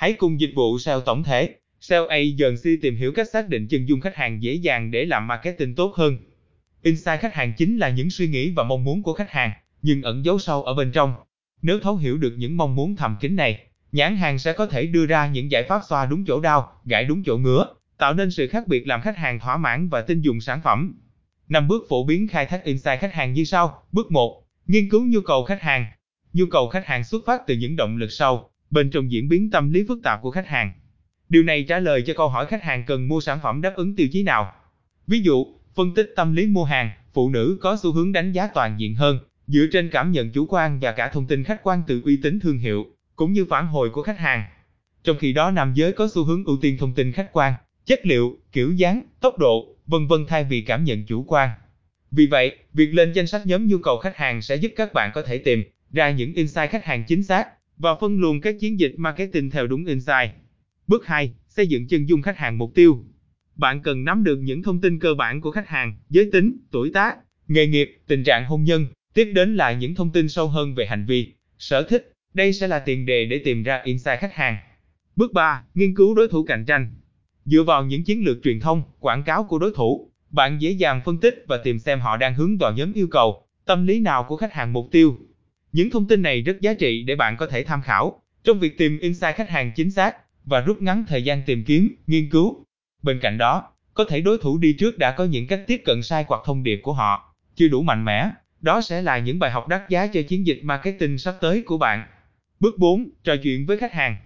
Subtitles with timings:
[0.00, 3.88] Hãy cùng dịch vụ SEO tổng thể, SEO Agency tìm hiểu cách xác định chân
[3.88, 6.18] dung khách hàng dễ dàng để làm marketing tốt hơn.
[6.82, 9.50] Insight khách hàng chính là những suy nghĩ và mong muốn của khách hàng,
[9.82, 11.14] nhưng ẩn giấu sâu ở bên trong.
[11.62, 14.86] Nếu thấu hiểu được những mong muốn thầm kín này, nhãn hàng sẽ có thể
[14.86, 17.66] đưa ra những giải pháp xoa đúng chỗ đau, gãi đúng chỗ ngứa,
[17.98, 20.94] tạo nên sự khác biệt làm khách hàng thỏa mãn và tin dùng sản phẩm.
[21.48, 23.82] Năm bước phổ biến khai thác insight khách hàng như sau.
[23.92, 24.44] Bước 1.
[24.66, 25.86] Nghiên cứu nhu cầu khách hàng.
[26.32, 29.50] Nhu cầu khách hàng xuất phát từ những động lực sau, bên trong diễn biến
[29.50, 30.72] tâm lý phức tạp của khách hàng.
[31.28, 33.96] Điều này trả lời cho câu hỏi khách hàng cần mua sản phẩm đáp ứng
[33.96, 34.52] tiêu chí nào.
[35.06, 38.48] Ví dụ, phân tích tâm lý mua hàng, phụ nữ có xu hướng đánh giá
[38.54, 41.82] toàn diện hơn, dựa trên cảm nhận chủ quan và cả thông tin khách quan
[41.86, 44.44] từ uy tín thương hiệu, cũng như phản hồi của khách hàng.
[45.04, 47.54] Trong khi đó nam giới có xu hướng ưu tiên thông tin khách quan,
[47.86, 51.50] chất liệu, kiểu dáng, tốc độ, vân vân thay vì cảm nhận chủ quan.
[52.10, 55.10] Vì vậy, việc lên danh sách nhóm nhu cầu khách hàng sẽ giúp các bạn
[55.14, 57.46] có thể tìm ra những insight khách hàng chính xác
[57.80, 60.30] và phân luồng các chiến dịch marketing theo đúng insight.
[60.86, 61.34] Bước 2.
[61.48, 63.04] Xây dựng chân dung khách hàng mục tiêu.
[63.56, 66.90] Bạn cần nắm được những thông tin cơ bản của khách hàng, giới tính, tuổi
[66.94, 67.16] tác,
[67.48, 68.86] nghề nghiệp, tình trạng hôn nhân.
[69.14, 72.12] Tiếp đến là những thông tin sâu hơn về hành vi, sở thích.
[72.34, 74.56] Đây sẽ là tiền đề để tìm ra insight khách hàng.
[75.16, 75.64] Bước 3.
[75.74, 76.92] Nghiên cứu đối thủ cạnh tranh.
[77.44, 81.00] Dựa vào những chiến lược truyền thông, quảng cáo của đối thủ, bạn dễ dàng
[81.04, 84.26] phân tích và tìm xem họ đang hướng vào nhóm yêu cầu, tâm lý nào
[84.28, 85.18] của khách hàng mục tiêu.
[85.72, 88.78] Những thông tin này rất giá trị để bạn có thể tham khảo trong việc
[88.78, 92.64] tìm insight khách hàng chính xác và rút ngắn thời gian tìm kiếm, nghiên cứu.
[93.02, 96.02] Bên cạnh đó, có thể đối thủ đi trước đã có những cách tiếp cận
[96.02, 98.30] sai hoặc thông điệp của họ chưa đủ mạnh mẽ.
[98.60, 101.78] Đó sẽ là những bài học đắt giá cho chiến dịch marketing sắp tới của
[101.78, 102.06] bạn.
[102.60, 103.10] Bước 4.
[103.24, 104.16] Trò chuyện với khách hàng.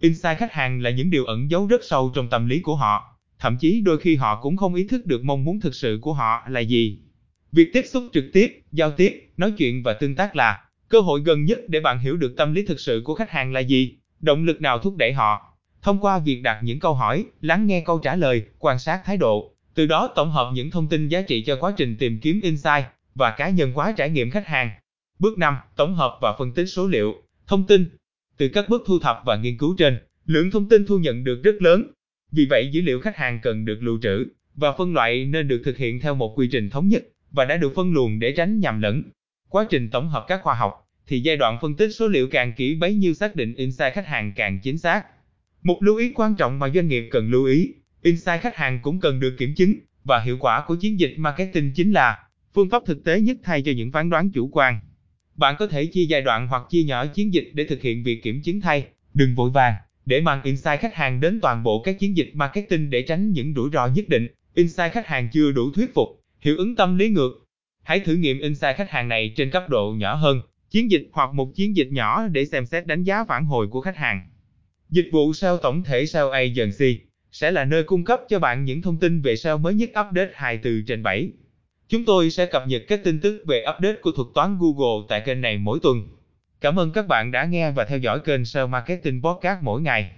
[0.00, 3.16] Insight khách hàng là những điều ẩn giấu rất sâu trong tâm lý của họ.
[3.38, 6.12] Thậm chí đôi khi họ cũng không ý thức được mong muốn thực sự của
[6.12, 6.98] họ là gì.
[7.52, 11.20] Việc tiếp xúc trực tiếp, giao tiếp, nói chuyện và tương tác là cơ hội
[11.20, 13.96] gần nhất để bạn hiểu được tâm lý thực sự của khách hàng là gì,
[14.20, 15.56] động lực nào thúc đẩy họ.
[15.82, 19.16] Thông qua việc đặt những câu hỏi, lắng nghe câu trả lời, quan sát thái
[19.16, 22.40] độ, từ đó tổng hợp những thông tin giá trị cho quá trình tìm kiếm
[22.40, 22.84] insight
[23.14, 24.70] và cá nhân hóa trải nghiệm khách hàng.
[25.18, 25.56] Bước 5.
[25.76, 27.14] Tổng hợp và phân tích số liệu,
[27.46, 27.90] thông tin.
[28.36, 31.42] Từ các bước thu thập và nghiên cứu trên, lượng thông tin thu nhận được
[31.42, 31.86] rất lớn.
[32.32, 35.62] Vì vậy dữ liệu khách hàng cần được lưu trữ và phân loại nên được
[35.64, 38.60] thực hiện theo một quy trình thống nhất và đã được phân luồng để tránh
[38.60, 39.02] nhầm lẫn.
[39.48, 42.52] Quá trình tổng hợp các khoa học thì giai đoạn phân tích số liệu càng
[42.56, 45.02] kỹ bấy nhiêu xác định insight khách hàng càng chính xác.
[45.62, 49.00] Một lưu ý quan trọng mà doanh nghiệp cần lưu ý, insight khách hàng cũng
[49.00, 49.74] cần được kiểm chứng
[50.04, 52.18] và hiệu quả của chiến dịch marketing chính là
[52.54, 54.80] phương pháp thực tế nhất thay cho những phán đoán chủ quan.
[55.34, 58.22] Bạn có thể chia giai đoạn hoặc chia nhỏ chiến dịch để thực hiện việc
[58.22, 59.74] kiểm chứng thay, đừng vội vàng
[60.06, 63.54] để mang insight khách hàng đến toàn bộ các chiến dịch marketing để tránh những
[63.56, 64.28] rủi ro nhất định.
[64.54, 66.08] Insight khách hàng chưa đủ thuyết phục,
[66.40, 67.45] hiệu ứng tâm lý ngược.
[67.86, 71.34] Hãy thử nghiệm insight khách hàng này trên cấp độ nhỏ hơn, chiến dịch hoặc
[71.34, 74.28] một chiến dịch nhỏ để xem xét đánh giá phản hồi của khách hàng.
[74.90, 77.00] Dịch vụ SEO tổng thể SEO Agency
[77.32, 80.30] sẽ là nơi cung cấp cho bạn những thông tin về SEO mới nhất update
[80.34, 81.30] 24 trên 7.
[81.88, 85.22] Chúng tôi sẽ cập nhật các tin tức về update của thuật toán Google tại
[85.26, 86.08] kênh này mỗi tuần.
[86.60, 90.10] Cảm ơn các bạn đã nghe và theo dõi kênh SEO Marketing Podcast mỗi ngày.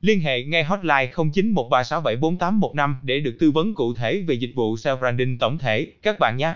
[0.00, 4.96] Liên hệ ngay hotline 0913674815 để được tư vấn cụ thể về dịch vụ SEO
[4.96, 6.54] Branding tổng thể các bạn nhé.